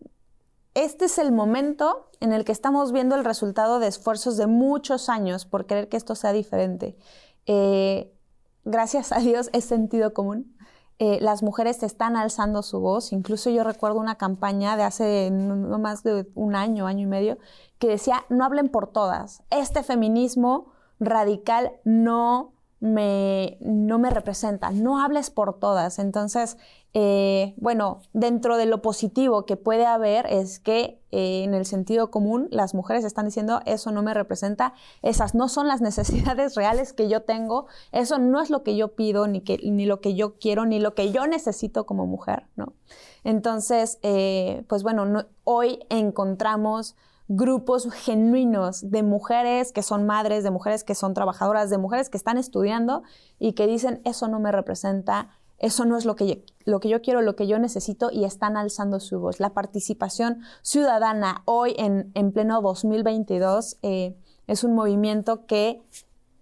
este 0.73 1.05
es 1.05 1.17
el 1.17 1.31
momento 1.31 2.09
en 2.19 2.33
el 2.33 2.45
que 2.45 2.51
estamos 2.51 2.91
viendo 2.91 3.15
el 3.15 3.25
resultado 3.25 3.79
de 3.79 3.87
esfuerzos 3.87 4.37
de 4.37 4.47
muchos 4.47 5.09
años 5.09 5.45
por 5.45 5.65
querer 5.65 5.89
que 5.89 5.97
esto 5.97 6.15
sea 6.15 6.31
diferente. 6.31 6.95
Eh, 7.45 8.13
gracias 8.63 9.11
a 9.11 9.19
Dios 9.19 9.49
es 9.53 9.65
sentido 9.65 10.13
común. 10.13 10.55
Eh, 10.99 11.17
las 11.19 11.41
mujeres 11.41 11.81
están 11.81 12.15
alzando 12.15 12.61
su 12.61 12.79
voz. 12.79 13.11
Incluso 13.11 13.49
yo 13.49 13.63
recuerdo 13.63 13.99
una 13.99 14.19
campaña 14.19 14.77
de 14.77 14.83
hace 14.83 15.29
no 15.31 15.79
más 15.79 16.03
de 16.03 16.27
un 16.35 16.55
año, 16.55 16.85
año 16.85 17.03
y 17.03 17.09
medio, 17.09 17.37
que 17.79 17.87
decía, 17.87 18.23
no 18.29 18.45
hablen 18.45 18.69
por 18.69 18.87
todas. 18.87 19.41
Este 19.49 19.81
feminismo 19.81 20.71
radical 20.99 21.71
no 21.83 22.50
me, 22.81 23.57
no 23.61 23.99
me 23.99 24.09
representa, 24.09 24.71
no 24.71 24.99
hables 24.99 25.29
por 25.29 25.59
todas. 25.59 25.99
Entonces, 25.99 26.57
eh, 26.93 27.53
bueno, 27.57 28.01
dentro 28.11 28.57
de 28.57 28.65
lo 28.65 28.81
positivo 28.81 29.45
que 29.45 29.55
puede 29.55 29.85
haber 29.85 30.25
es 30.25 30.59
que 30.59 30.99
eh, 31.11 31.43
en 31.43 31.53
el 31.53 31.65
sentido 31.65 32.09
común 32.09 32.47
las 32.49 32.73
mujeres 32.73 33.05
están 33.05 33.25
diciendo 33.25 33.61
eso 33.65 33.91
no 33.91 34.01
me 34.01 34.15
representa, 34.15 34.73
esas 35.03 35.35
no 35.35 35.47
son 35.47 35.67
las 35.67 35.79
necesidades 35.81 36.55
reales 36.55 36.91
que 36.91 37.07
yo 37.07 37.21
tengo, 37.21 37.67
eso 37.91 38.17
no 38.17 38.41
es 38.41 38.49
lo 38.49 38.63
que 38.63 38.75
yo 38.75 38.95
pido, 38.95 39.27
ni, 39.27 39.41
que, 39.41 39.59
ni 39.63 39.85
lo 39.85 40.01
que 40.01 40.15
yo 40.15 40.39
quiero, 40.39 40.65
ni 40.65 40.79
lo 40.79 40.95
que 40.95 41.11
yo 41.11 41.27
necesito 41.27 41.85
como 41.85 42.07
mujer, 42.07 42.47
¿no? 42.55 42.73
Entonces, 43.23 43.99
eh, 44.01 44.63
pues 44.67 44.81
bueno, 44.81 45.27
hoy 45.43 45.79
encontramos 45.89 46.95
grupos 47.33 47.89
genuinos 47.93 48.91
de 48.91 49.03
mujeres 49.03 49.71
que 49.71 49.83
son 49.83 50.05
madres, 50.05 50.43
de 50.43 50.51
mujeres 50.51 50.83
que 50.83 50.95
son 50.95 51.13
trabajadoras, 51.13 51.69
de 51.69 51.77
mujeres 51.77 52.09
que 52.09 52.17
están 52.17 52.37
estudiando 52.37 53.03
y 53.39 53.53
que 53.53 53.67
dicen, 53.67 54.01
eso 54.03 54.27
no 54.27 54.41
me 54.41 54.51
representa, 54.51 55.29
eso 55.57 55.85
no 55.85 55.97
es 55.97 56.03
lo 56.03 56.17
que 56.17 56.27
yo, 56.27 56.35
lo 56.65 56.81
que 56.81 56.89
yo 56.89 57.01
quiero, 57.01 57.21
lo 57.21 57.37
que 57.37 57.47
yo 57.47 57.57
necesito 57.57 58.11
y 58.11 58.25
están 58.25 58.57
alzando 58.57 58.99
su 58.99 59.17
voz. 59.21 59.39
La 59.39 59.51
participación 59.51 60.41
ciudadana 60.61 61.43
hoy 61.45 61.73
en, 61.77 62.11
en 62.15 62.33
pleno 62.33 62.61
2022 62.61 63.77
eh, 63.81 64.17
es 64.47 64.65
un 64.65 64.75
movimiento 64.75 65.45
que 65.45 65.81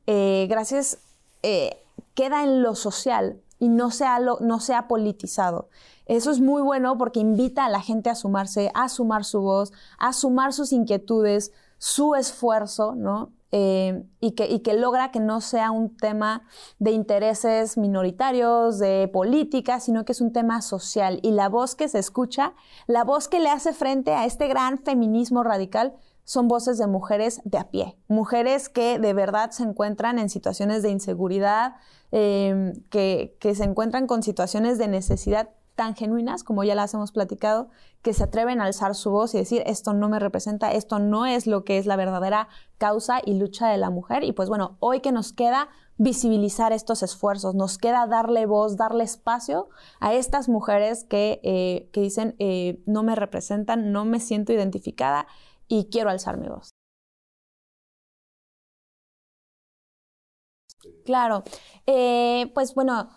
eh, 0.07 0.47
gracias 0.49 0.97
eh, 1.43 1.83
queda 2.15 2.43
en 2.43 2.63
lo 2.63 2.73
social 2.73 3.39
y 3.59 3.69
no 3.69 3.91
se, 3.91 4.05
no 4.39 4.59
se 4.59 4.73
ha 4.73 4.87
politizado. 4.87 5.69
Eso 6.09 6.31
es 6.31 6.41
muy 6.41 6.63
bueno 6.63 6.97
porque 6.97 7.19
invita 7.19 7.65
a 7.65 7.69
la 7.69 7.81
gente 7.81 8.09
a 8.09 8.15
sumarse, 8.15 8.71
a 8.73 8.89
sumar 8.89 9.23
su 9.23 9.41
voz, 9.41 9.71
a 9.99 10.11
sumar 10.11 10.53
sus 10.53 10.73
inquietudes, 10.73 11.51
su 11.77 12.15
esfuerzo, 12.15 12.95
¿no? 12.95 13.31
Eh, 13.51 14.03
y, 14.19 14.31
que, 14.31 14.47
y, 14.47 14.61
que, 14.61 14.73
logra 14.73 15.11
que 15.11 15.19
no 15.19 15.39
sea 15.39 15.69
un 15.69 15.95
tema 15.95 16.41
de 16.79 16.91
intereses 16.91 17.77
minoritarios, 17.77 18.79
de 18.79 19.07
política, 19.13 19.79
sino 19.79 20.03
que 20.03 20.13
es 20.13 20.21
un 20.21 20.33
tema 20.33 20.63
social. 20.63 21.19
Y 21.21 21.29
la 21.29 21.47
voz 21.47 21.75
que 21.75 21.87
se 21.87 21.99
escucha, 21.99 22.53
la 22.87 23.03
voz 23.03 23.27
que 23.27 23.39
le 23.39 23.49
hace 23.49 23.71
frente 23.71 24.13
a 24.13 24.25
este 24.25 24.47
gran 24.47 24.79
feminismo 24.79 25.43
radical, 25.43 25.93
son 26.23 26.47
voces 26.47 26.79
de 26.79 26.87
mujeres 26.87 27.39
de 27.43 27.59
a 27.59 27.69
pie, 27.69 27.97
mujeres 28.07 28.67
que 28.69 28.97
de 28.97 29.13
verdad 29.13 29.51
se 29.51 29.63
encuentran 29.63 30.17
en 30.17 30.29
situaciones 30.29 30.81
de 30.81 30.89
inseguridad, 30.89 31.75
eh, 32.11 32.73
que, 32.89 33.37
que 33.39 33.53
se 33.53 33.63
encuentran 33.63 34.07
con 34.07 34.23
situaciones 34.23 34.79
de 34.79 34.87
necesidad 34.87 35.49
tan 35.79 35.95
genuinas, 35.95 36.43
como 36.43 36.65
ya 36.65 36.75
las 36.75 36.93
hemos 36.93 37.13
platicado, 37.13 37.69
que 38.01 38.13
se 38.13 38.25
atreven 38.25 38.59
a 38.59 38.65
alzar 38.65 38.95
su 38.95 39.11
voz 39.11 39.33
y 39.33 39.37
decir, 39.37 39.63
esto 39.65 39.93
no 39.93 40.09
me 40.09 40.19
representa, 40.19 40.73
esto 40.73 40.99
no 40.99 41.25
es 41.25 41.47
lo 41.47 41.63
que 41.63 41.77
es 41.77 41.85
la 41.85 41.95
verdadera 41.95 42.49
causa 42.77 43.21
y 43.25 43.35
lucha 43.35 43.69
de 43.69 43.77
la 43.77 43.89
mujer. 43.89 44.25
Y 44.25 44.33
pues 44.33 44.49
bueno, 44.49 44.75
hoy 44.81 44.99
que 44.99 45.13
nos 45.13 45.31
queda 45.31 45.69
visibilizar 45.95 46.73
estos 46.73 47.01
esfuerzos, 47.01 47.55
nos 47.55 47.77
queda 47.77 48.07
darle 48.07 48.45
voz, 48.45 48.75
darle 48.75 49.05
espacio 49.05 49.69
a 50.01 50.13
estas 50.13 50.49
mujeres 50.49 51.05
que, 51.05 51.39
eh, 51.43 51.89
que 51.93 52.01
dicen, 52.01 52.35
eh, 52.39 52.83
no 52.85 53.01
me 53.03 53.15
representan, 53.15 53.93
no 53.93 54.03
me 54.03 54.19
siento 54.19 54.51
identificada 54.51 55.27
y 55.69 55.85
quiero 55.89 56.09
alzar 56.09 56.35
mi 56.35 56.49
voz. 56.49 56.71
Claro, 61.05 61.43
eh, 61.85 62.51
pues 62.53 62.75
bueno, 62.75 63.09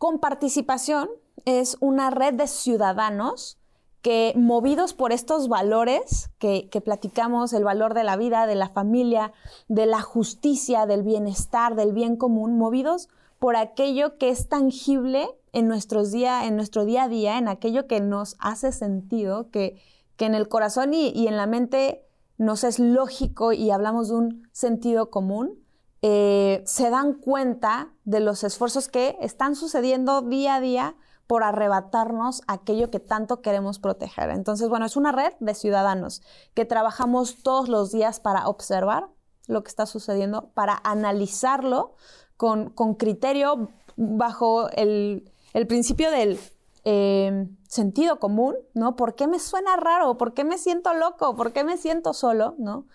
con 0.00 0.18
participación 0.18 1.10
es 1.44 1.76
una 1.78 2.08
red 2.08 2.32
de 2.32 2.46
ciudadanos 2.46 3.58
que 4.00 4.32
movidos 4.34 4.94
por 4.94 5.12
estos 5.12 5.46
valores 5.46 6.30
que, 6.38 6.70
platicamos, 6.82 7.52
el 7.52 7.64
valor 7.64 7.92
de 7.92 8.02
la 8.02 8.16
vida, 8.16 8.46
de 8.46 8.54
la 8.54 8.70
familia, 8.70 9.34
de 9.68 9.84
la 9.84 10.00
justicia, 10.00 10.86
del 10.86 11.02
bienestar, 11.02 11.74
del 11.76 11.92
bien 11.92 12.16
común, 12.16 12.56
movidos 12.56 13.10
por 13.38 13.56
aquello 13.56 14.16
que 14.16 14.30
es 14.30 14.48
tangible 14.48 15.28
en, 15.52 15.68
nuestros 15.68 16.12
día, 16.12 16.46
en 16.46 16.56
nuestro 16.56 16.86
día 16.86 17.02
a 17.02 17.08
día, 17.08 17.36
en 17.36 17.46
aquello 17.46 17.86
que 17.86 18.00
nos 18.00 18.36
hace 18.38 18.72
sentido, 18.72 19.50
que, 19.50 19.82
que 20.16 20.24
en 20.24 20.34
el 20.34 20.48
corazón 20.48 20.94
y, 20.94 21.10
y, 21.10 21.28
en 21.28 21.36
la 21.36 21.46
mente 21.46 22.06
nos 22.38 22.64
es 22.64 22.78
lógico 22.78 23.52
y 23.52 23.70
hablamos 23.70 24.08
de 24.08 24.14
un 24.14 24.48
sentido 24.52 25.10
común, 25.10 25.58
eh, 26.02 26.62
se 26.66 26.88
dan 26.88 27.14
cuenta 27.14 27.92
de 28.04 28.20
los 28.20 28.42
esfuerzos 28.42 28.88
que 28.88 29.16
están 29.20 29.54
sucediendo 29.54 30.22
día 30.22 30.54
a 30.54 30.60
día 30.60 30.96
por 31.26 31.44
arrebatarnos 31.44 32.42
aquello 32.48 32.90
que 32.90 33.00
tanto 33.00 33.42
queremos 33.42 33.78
proteger. 33.78 34.30
Entonces, 34.30 34.68
bueno, 34.68 34.86
es 34.86 34.96
una 34.96 35.12
red 35.12 35.32
de 35.40 35.54
ciudadanos 35.54 36.22
que 36.54 36.64
trabajamos 36.64 37.42
todos 37.42 37.68
los 37.68 37.92
días 37.92 38.18
para 38.18 38.48
observar 38.48 39.08
lo 39.46 39.62
que 39.62 39.68
está 39.68 39.86
sucediendo, 39.86 40.50
para 40.54 40.80
analizarlo 40.82 41.94
con, 42.36 42.70
criterio 42.94 43.68
bajo 43.96 44.70
el, 44.70 45.30
principio 45.68 46.10
del 46.10 46.40
eh, 46.84 47.46
sentido 47.68 48.18
común, 48.18 48.56
¿no? 48.74 48.96
¿Por 48.96 49.14
qué 49.14 49.26
me 49.26 49.38
suena 49.38 49.76
raro? 49.76 50.16
¿Por 50.16 50.32
qué 50.32 50.44
me 50.44 50.56
siento 50.56 50.94
loco? 50.94 51.36
¿Por 51.36 51.52
qué 51.52 51.62
me 51.62 51.76
siento 51.76 52.14
solo? 52.14 52.54
¿no? 52.58 52.86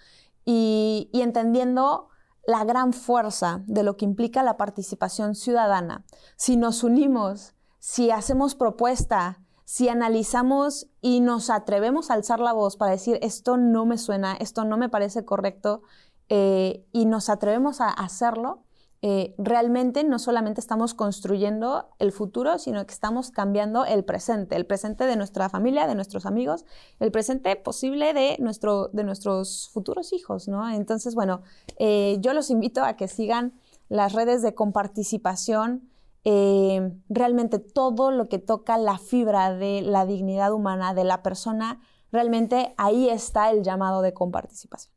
Y, 0.44 1.10
y 1.13 1.22
entendiendo 1.22 2.10
la 2.47 2.63
gran 2.63 2.93
fuerza 2.93 3.62
de 3.65 3.84
lo 3.84 3.97
que 3.97 4.05
implica 4.05 4.43
la 4.43 4.58
participación 4.58 5.36
ciudadana. 5.36 6.05
Si 6.36 6.58
nos 6.58 6.84
unimos 6.84 7.55
si 7.86 8.10
hacemos 8.10 8.55
propuesta, 8.55 9.43
si 9.63 9.89
analizamos 9.89 10.88
y 11.01 11.19
nos 11.19 11.51
atrevemos 11.51 12.10
a 12.10 12.15
alzar 12.15 12.39
la 12.39 12.51
voz 12.51 12.77
para 12.77 12.93
decir 12.93 13.19
esto 13.21 13.58
no 13.58 13.86
me 13.86 13.99
suena, 13.99 14.34
esto 14.38 14.65
no 14.65 14.75
me 14.75 14.89
parece 14.89 15.23
correcto, 15.23 15.84
eh, 16.27 16.84
y 16.91 17.05
nos 17.05 17.29
atrevemos 17.29 17.81
a 17.81 17.89
hacerlo, 17.89 18.64
eh, 19.08 19.36
realmente 19.38 20.04
no 20.04 20.18
solamente 20.18 20.60
estamos 20.60 20.96
construyendo 20.96 21.89
el 22.00 22.12
futuro, 22.12 22.58
sino 22.58 22.84
que 22.88 22.91
estamos 22.91 23.30
cambiando 23.30 23.86
el 23.86 24.04
presente, 24.04 24.56
el 24.56 24.65
presente 24.65 25.06
de 25.06 25.15
nuestra 25.15 25.48
familia, 25.48 25.86
de 25.86 25.94
nuestros 25.94 26.26
amigos, 26.26 26.65
el 27.00 27.12
presente 27.12 27.56
posible 27.56 28.15
de, 28.15 28.38
nuestro, 28.39 28.88
de 28.94 29.04
nuestros 29.04 29.70
futuros 29.72 30.12
hijos, 30.12 30.48
¿no? 30.48 30.68
Entonces, 30.72 31.13
bueno, 31.13 31.44
eh, 31.78 32.18
yo 32.20 32.34
los 32.34 32.50
invito 32.50 32.84
a 32.84 32.96
que 32.96 33.08
sigan 33.08 33.54
las 33.89 34.13
redes 34.13 34.41
de 34.41 34.56
comparticipación, 34.56 35.88
eh, 36.24 36.91
realmente 37.08 37.60
todo 37.60 38.10
lo 38.10 38.28
que 38.28 38.39
toca 38.39 38.80
la 38.80 38.98
fibra 38.98 39.54
de 39.54 39.84
la 39.84 40.08
dignidad 40.08 40.52
humana 40.52 40.96
de 40.96 41.04
la 41.04 41.22
persona, 41.22 41.80
realmente 42.12 42.74
ahí 42.78 43.08
está 43.08 43.52
el 43.52 43.62
llamado 43.62 44.02
de 44.02 44.15
comparticipación. 44.15 44.94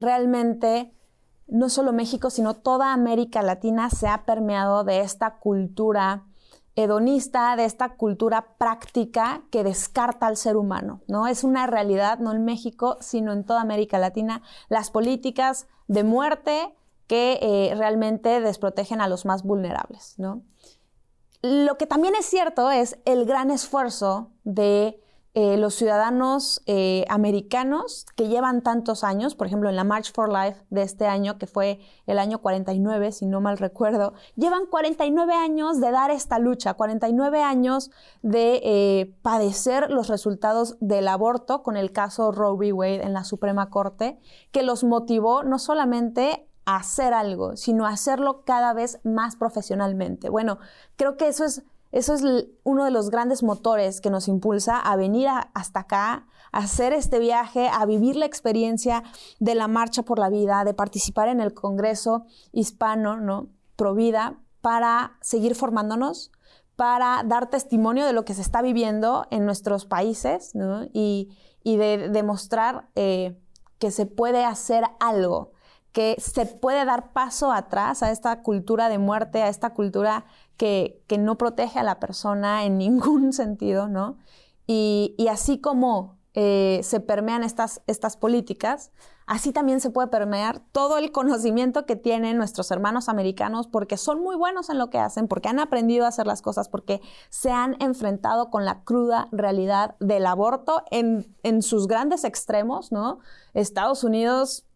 Realmente, 0.00 0.94
no 1.46 1.68
solo 1.68 1.92
México, 1.92 2.30
sino 2.30 2.54
toda 2.54 2.92
América 2.92 3.42
Latina 3.42 3.90
se 3.90 4.06
ha 4.08 4.24
permeado 4.24 4.84
de 4.84 5.00
esta 5.00 5.38
cultura 5.38 6.24
hedonista, 6.76 7.56
de 7.56 7.64
esta 7.64 7.96
cultura 7.96 8.54
práctica 8.56 9.42
que 9.50 9.64
descarta 9.64 10.28
al 10.28 10.36
ser 10.36 10.56
humano, 10.56 11.00
¿no? 11.08 11.26
Es 11.26 11.42
una 11.42 11.66
realidad, 11.66 12.20
no 12.20 12.32
en 12.32 12.44
México, 12.44 12.96
sino 13.00 13.32
en 13.32 13.44
toda 13.44 13.60
América 13.60 13.98
Latina, 13.98 14.42
las 14.68 14.90
políticas 14.92 15.66
de 15.88 16.04
muerte 16.04 16.76
que 17.08 17.38
eh, 17.42 17.74
realmente 17.74 18.40
desprotegen 18.40 19.00
a 19.00 19.08
los 19.08 19.24
más 19.24 19.42
vulnerables, 19.42 20.14
¿no? 20.18 20.42
Lo 21.42 21.76
que 21.78 21.86
también 21.86 22.14
es 22.14 22.26
cierto 22.26 22.70
es 22.70 22.98
el 23.04 23.24
gran 23.24 23.50
esfuerzo 23.50 24.30
de 24.44 25.00
eh, 25.40 25.56
los 25.56 25.74
ciudadanos 25.74 26.62
eh, 26.66 27.04
americanos 27.08 28.06
que 28.16 28.26
llevan 28.26 28.60
tantos 28.60 29.04
años, 29.04 29.36
por 29.36 29.46
ejemplo, 29.46 29.68
en 29.68 29.76
la 29.76 29.84
March 29.84 30.12
for 30.12 30.28
Life 30.32 30.64
de 30.70 30.82
este 30.82 31.06
año, 31.06 31.38
que 31.38 31.46
fue 31.46 31.78
el 32.08 32.18
año 32.18 32.40
49, 32.40 33.12
si 33.12 33.24
no 33.26 33.40
mal 33.40 33.56
recuerdo, 33.56 34.14
llevan 34.34 34.66
49 34.66 35.32
años 35.34 35.80
de 35.80 35.92
dar 35.92 36.10
esta 36.10 36.40
lucha, 36.40 36.74
49 36.74 37.40
años 37.40 37.92
de 38.22 38.60
eh, 38.64 39.14
padecer 39.22 39.92
los 39.92 40.08
resultados 40.08 40.76
del 40.80 41.06
aborto 41.06 41.62
con 41.62 41.76
el 41.76 41.92
caso 41.92 42.32
Roe 42.32 42.54
v. 42.54 42.72
Wade 42.72 43.04
en 43.04 43.12
la 43.12 43.22
Suprema 43.22 43.70
Corte, 43.70 44.18
que 44.50 44.64
los 44.64 44.82
motivó 44.82 45.44
no 45.44 45.60
solamente 45.60 46.48
a 46.64 46.78
hacer 46.78 47.14
algo, 47.14 47.56
sino 47.56 47.86
a 47.86 47.90
hacerlo 47.90 48.42
cada 48.44 48.72
vez 48.72 48.98
más 49.04 49.36
profesionalmente. 49.36 50.30
Bueno, 50.30 50.58
creo 50.96 51.16
que 51.16 51.28
eso 51.28 51.44
es 51.44 51.62
eso 51.90 52.14
es 52.14 52.22
uno 52.64 52.84
de 52.84 52.90
los 52.90 53.10
grandes 53.10 53.42
motores 53.42 54.00
que 54.00 54.10
nos 54.10 54.28
impulsa 54.28 54.78
a 54.78 54.96
venir 54.96 55.28
hasta 55.54 55.80
acá, 55.80 56.26
a 56.52 56.58
hacer 56.58 56.92
este 56.92 57.18
viaje, 57.18 57.68
a 57.68 57.86
vivir 57.86 58.16
la 58.16 58.26
experiencia 58.26 59.02
de 59.38 59.54
la 59.54 59.68
Marcha 59.68 60.02
por 60.02 60.18
la 60.18 60.28
Vida, 60.28 60.64
de 60.64 60.74
participar 60.74 61.28
en 61.28 61.40
el 61.40 61.54
Congreso 61.54 62.26
Hispano, 62.52 63.16
¿no? 63.16 63.48
Pro 63.76 63.94
Vida, 63.94 64.38
para 64.60 65.16
seguir 65.20 65.54
formándonos, 65.54 66.30
para 66.76 67.22
dar 67.24 67.48
testimonio 67.48 68.06
de 68.06 68.12
lo 68.12 68.24
que 68.24 68.34
se 68.34 68.42
está 68.42 68.60
viviendo 68.60 69.26
en 69.30 69.44
nuestros 69.44 69.86
países 69.86 70.52
y, 70.92 71.30
de 71.64 72.08
demostrar 72.10 72.88
eh, 72.94 73.38
que 73.78 73.90
se 73.90 74.06
puede 74.06 74.44
hacer 74.44 74.84
algo, 75.00 75.52
que 75.98 76.14
se 76.20 76.46
puede 76.46 76.84
dar 76.84 77.12
paso 77.12 77.50
atrás 77.50 78.04
a 78.04 78.12
esta 78.12 78.44
cultura 78.44 78.88
de 78.88 78.98
muerte, 78.98 79.42
a 79.42 79.48
esta 79.48 79.74
cultura 79.74 80.26
que, 80.56 81.02
no 81.18 81.36
protege 81.36 81.80
a 81.80 81.82
la 81.82 81.98
persona 81.98 82.64
en 82.64 82.78
ningún 82.78 83.32
sentido, 83.32 83.88
¿no? 83.88 84.16
Y, 84.68 85.16
así 85.28 85.60
como 85.60 86.16
eh, 86.34 86.78
se 86.84 87.00
permean 87.00 87.42
estas, 87.42 87.82
estas 87.88 88.16
políticas, 88.16 88.92
así 89.26 89.50
también 89.50 89.80
se 89.80 89.90
puede 89.90 90.06
permear 90.06 90.60
todo 90.70 90.98
el 90.98 91.10
conocimiento 91.10 91.84
que 91.84 91.96
tienen 91.96 92.36
nuestros 92.36 92.70
hermanos 92.70 93.08
americanos 93.08 93.66
porque 93.66 93.96
son 93.96 94.22
muy 94.22 94.36
buenos 94.36 94.70
en 94.70 94.78
lo 94.78 94.90
que 94.90 94.98
hacen, 95.00 95.26
porque 95.26 95.48
han 95.48 95.58
aprendido 95.58 96.04
a 96.04 96.10
hacer 96.10 96.28
las 96.28 96.42
cosas, 96.42 96.68
porque 96.68 97.00
se 97.28 97.50
han 97.50 97.74
enfrentado 97.80 98.50
con 98.50 98.64
la 98.64 98.84
cruda 98.84 99.26
realidad 99.32 99.96
del 99.98 100.26
aborto 100.26 100.84
en, 100.92 101.34
en 101.42 101.60
sus 101.60 101.88
grandes 101.88 102.22
extremos, 102.22 102.92
¿no? 102.92 103.18
Estados 103.52 104.04
Unidos 104.04 104.67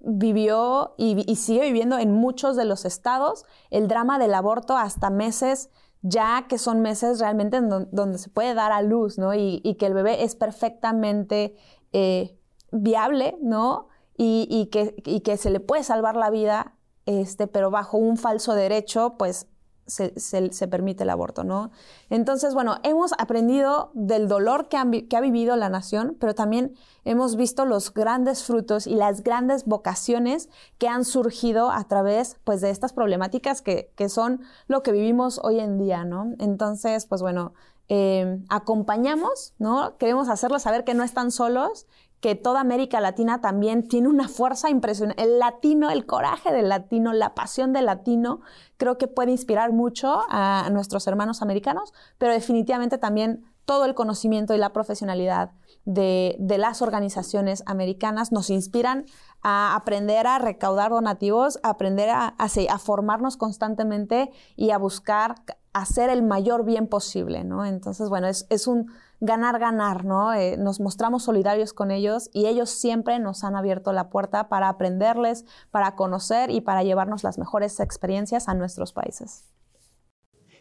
vivió 0.00 0.94
y, 0.96 1.36
sigue 1.36 1.62
viviendo 1.62 1.98
en 1.98 2.12
muchos 2.12 2.56
de 2.56 2.64
los 2.64 2.84
estados 2.84 3.44
el 3.70 3.88
drama 3.88 4.18
del 4.18 4.34
aborto 4.34 4.76
hasta 4.76 5.10
meses 5.10 5.70
ya 6.02 6.46
que 6.48 6.58
son 6.58 6.80
meses 6.80 7.18
realmente 7.18 7.60
donde 7.60 8.18
se 8.18 8.30
puede 8.30 8.54
dar 8.54 8.70
a 8.70 8.82
luz, 8.82 9.18
¿no? 9.18 9.34
Y, 9.34 9.76
que 9.80 9.86
el 9.86 9.94
bebé 9.94 10.22
es 10.22 10.36
perfectamente 10.36 11.56
eh, 11.92 12.38
viable, 12.70 13.36
¿no? 13.42 13.88
Y, 14.16 14.68
que, 14.70 14.94
y, 15.04 15.20
que, 15.20 15.36
se 15.36 15.50
le 15.50 15.60
puede 15.60 15.82
salvar 15.82 16.16
la 16.16 16.30
vida, 16.30 16.76
este, 17.06 17.46
pero 17.48 17.70
bajo 17.70 17.98
un 17.98 18.16
falso 18.16 18.54
derecho, 18.54 19.16
pues 19.18 19.48
se, 19.88 20.68
permite 20.68 21.04
el 21.04 21.10
aborto, 21.10 21.44
¿no? 21.44 21.70
Entonces, 22.10 22.54
bueno, 22.54 22.76
hemos 22.82 23.12
aprendido 23.18 23.90
del 23.94 24.28
dolor 24.28 24.68
que, 24.68 24.76
ha 24.76 25.20
vivido 25.20 25.56
la 25.56 25.68
nación, 25.68 26.16
pero 26.20 26.34
también 26.34 26.74
hemos 27.04 27.36
visto 27.36 27.64
los 27.64 27.92
grandes 27.92 28.44
frutos 28.44 28.86
y 28.86 28.94
las 28.94 29.22
grandes 29.22 29.64
vocaciones 29.64 30.48
que 30.78 30.88
han 30.88 31.04
surgido 31.04 31.70
a 31.70 31.84
través, 31.84 32.36
pues, 32.44 32.60
de 32.60 32.70
estas 32.70 32.92
problemáticas 32.92 33.62
que, 33.62 33.90
son 34.08 34.42
lo 34.68 34.82
que 34.82 34.92
vivimos 34.92 35.40
hoy 35.42 35.60
en 35.60 35.78
día, 35.78 36.04
¿no? 36.04 36.34
Entonces, 36.38 37.06
pues, 37.06 37.22
bueno, 37.22 37.54
eh, 37.88 38.38
acompañamos, 38.50 39.54
¿no? 39.58 39.96
Queremos 39.96 40.28
hacerles 40.28 40.62
saber 40.62 40.84
que 40.84 40.92
no 40.92 41.02
están 41.02 41.30
solos 41.30 41.86
que 42.20 42.34
toda 42.34 42.60
América 42.60 43.00
Latina 43.00 43.40
también 43.40 43.86
tiene 43.86 44.08
una 44.08 44.28
fuerza 44.28 44.70
impresionante. 44.70 45.22
El 45.22 45.38
latino, 45.38 45.90
el 45.90 46.06
coraje 46.06 46.52
del 46.52 46.68
latino, 46.68 47.12
la 47.12 47.34
pasión 47.34 47.72
del 47.72 47.86
latino, 47.86 48.40
creo 48.76 48.98
que 48.98 49.06
puede 49.06 49.30
inspirar 49.30 49.72
mucho 49.72 50.22
a 50.28 50.68
nuestros 50.72 51.06
hermanos 51.06 51.42
americanos, 51.42 51.94
pero 52.18 52.32
definitivamente 52.32 52.98
también 52.98 53.44
todo 53.64 53.84
el 53.84 53.94
conocimiento 53.94 54.54
y 54.54 54.58
la 54.58 54.72
profesionalidad 54.72 55.52
de, 55.84 56.36
las 56.58 56.82
organizaciones 56.82 57.62
americanas 57.66 58.32
nos 58.32 58.50
inspiran 58.50 59.06
a 59.42 59.74
aprender 59.74 60.26
a 60.26 60.38
recaudar 60.38 60.90
donativos, 60.90 61.58
a 61.62 61.70
aprender 61.70 62.10
a, 62.10 62.34
formarnos 62.78 63.36
constantemente 63.36 64.30
y 64.56 64.70
a 64.70 64.78
buscar 64.78 65.36
hacer 65.72 66.10
el 66.10 66.22
mayor 66.22 66.64
bien 66.64 66.88
posible, 66.88 67.44
¿no? 67.44 67.64
Entonces, 67.64 68.08
bueno, 68.08 68.26
es, 68.26 68.46
es 68.50 68.66
un 68.66 68.90
ganar, 69.20 69.58
ganar, 69.58 70.04
¿no? 70.04 70.32
Eh, 70.34 70.56
nos 70.56 70.80
mostramos 70.80 71.24
solidarios 71.24 71.72
con 71.72 71.90
ellos 71.90 72.30
y 72.32 72.46
ellos 72.46 72.70
siempre 72.70 73.18
nos 73.18 73.44
han 73.44 73.56
abierto 73.56 73.92
la 73.92 74.10
puerta 74.10 74.48
para 74.48 74.68
aprenderles, 74.68 75.44
para 75.70 75.94
conocer 75.94 76.50
y 76.50 76.60
para 76.60 76.82
llevarnos 76.82 77.24
las 77.24 77.38
mejores 77.38 77.80
experiencias 77.80 78.48
a 78.48 78.54
nuestros 78.54 78.92
países. 78.92 79.44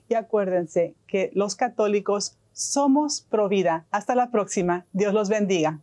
Y 0.09 0.13
acuérdense 0.13 0.95
que 1.05 1.31
los 1.33 1.55
católicos 1.55 2.37
somos 2.53 3.27
Provida. 3.29 3.85
Hasta 3.91 4.15
la 4.15 4.31
próxima. 4.31 4.85
Dios 4.93 5.13
los 5.13 5.27
bendiga. 5.27 5.81